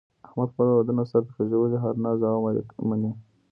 [0.27, 3.11] احمد خپل اولادونه سرته خېژولي، هر ناز او امر یې مني.